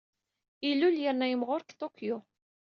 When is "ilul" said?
0.69-0.95